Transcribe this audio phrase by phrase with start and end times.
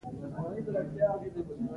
[0.19, 1.29] جګړه ظلم زیاتوي